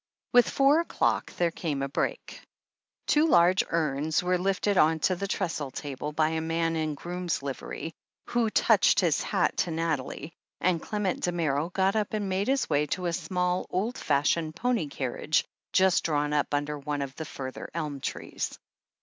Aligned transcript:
With 0.33 0.49
four 0.49 0.79
o'clock 0.79 1.31
there 1.35 1.51
came 1.51 1.83
a 1.83 1.87
break. 1.87 2.41
Two 3.05 3.27
large 3.27 3.63
urns 3.69 4.23
were 4.23 4.39
lifted 4.39 4.75
on 4.75 4.97
to 5.01 5.15
the 5.15 5.27
trestle 5.27 5.69
table 5.69 6.11
by 6.11 6.29
a 6.29 6.41
man 6.41 6.75
in 6.75 6.95
groom's 6.95 7.43
livery, 7.43 7.93
who 8.25 8.49
touched 8.49 9.01
his 9.01 9.21
hat 9.21 9.55
to 9.57 9.69
Nathalie, 9.69 10.33
and 10.59 10.81
Clement 10.81 11.21
Damerel 11.21 11.69
got 11.69 11.95
up 11.95 12.13
and 12.15 12.27
made 12.29 12.47
his 12.47 12.67
way 12.67 12.87
to 12.87 13.05
a 13.05 13.13
small, 13.13 13.67
old 13.69 13.95
fashioned 13.95 14.55
pony 14.55 14.87
carriage 14.87 15.45
just 15.71 16.03
drawn 16.03 16.33
up 16.33 16.51
under 16.51 16.79
one 16.79 17.03
of 17.03 17.15
the 17.15 17.25
further 17.25 17.69
elm 17.75 17.99
trees. 18.01 18.57